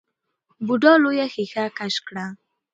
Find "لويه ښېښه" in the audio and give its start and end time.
1.03-1.63